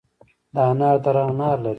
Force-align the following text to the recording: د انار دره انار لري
د 0.53 0.55
انار 0.67 0.97
دره 1.05 1.21
انار 1.29 1.57
لري 1.63 1.69